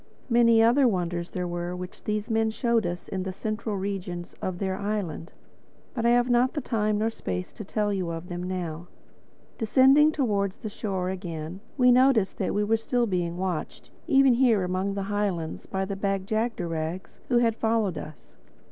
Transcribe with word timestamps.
Many 0.31 0.63
other 0.63 0.87
wonders 0.87 1.29
there 1.29 1.47
were 1.47 1.75
which 1.75 2.05
these 2.05 2.27
men 2.27 2.49
showed 2.49 2.87
us 2.87 3.07
in 3.07 3.21
the 3.21 3.31
central 3.31 3.77
regions 3.77 4.33
of 4.41 4.57
their 4.57 4.75
island. 4.75 5.31
But 5.93 6.07
I 6.07 6.09
have 6.09 6.27
not 6.27 6.55
time 6.63 7.03
or 7.03 7.11
space 7.11 7.53
to 7.53 7.63
tell 7.63 7.93
you 7.93 8.09
of 8.09 8.27
them 8.27 8.41
now. 8.41 8.87
Descending 9.59 10.11
towards 10.11 10.57
the 10.57 10.69
shore 10.69 11.11
again, 11.11 11.59
we 11.77 11.91
noticed 11.91 12.39
that 12.39 12.55
we 12.55 12.63
were 12.63 12.77
still 12.77 13.05
being 13.05 13.37
watched, 13.37 13.91
even 14.07 14.33
here 14.33 14.63
among 14.63 14.95
the 14.95 15.03
highlands, 15.13 15.67
by 15.67 15.85
the 15.85 15.95
Bag 15.95 16.25
jagderags 16.25 17.19
who 17.27 17.37
had 17.37 17.55
followed 17.55 17.99
us. 17.99 18.37